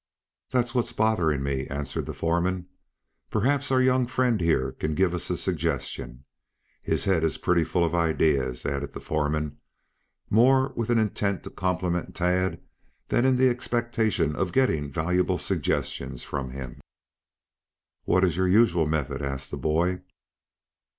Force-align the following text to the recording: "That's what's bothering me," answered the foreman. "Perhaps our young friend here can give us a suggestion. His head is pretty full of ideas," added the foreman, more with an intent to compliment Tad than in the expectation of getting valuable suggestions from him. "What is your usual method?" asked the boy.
"That's 0.49 0.73
what's 0.73 0.93
bothering 0.93 1.43
me," 1.43 1.67
answered 1.67 2.07
the 2.07 2.15
foreman. 2.15 2.67
"Perhaps 3.29 3.71
our 3.71 3.79
young 3.79 4.07
friend 4.07 4.41
here 4.41 4.71
can 4.71 4.95
give 4.95 5.13
us 5.13 5.29
a 5.29 5.37
suggestion. 5.37 6.23
His 6.81 7.03
head 7.03 7.23
is 7.23 7.37
pretty 7.37 7.63
full 7.63 7.85
of 7.85 7.93
ideas," 7.93 8.65
added 8.65 8.93
the 8.93 8.99
foreman, 8.99 9.59
more 10.27 10.73
with 10.75 10.89
an 10.89 10.97
intent 10.97 11.43
to 11.43 11.51
compliment 11.51 12.15
Tad 12.15 12.59
than 13.09 13.25
in 13.25 13.37
the 13.37 13.49
expectation 13.49 14.35
of 14.35 14.51
getting 14.51 14.89
valuable 14.89 15.37
suggestions 15.37 16.23
from 16.23 16.49
him. 16.49 16.81
"What 18.05 18.23
is 18.23 18.35
your 18.35 18.47
usual 18.47 18.87
method?" 18.87 19.21
asked 19.21 19.51
the 19.51 19.57
boy. 19.57 20.01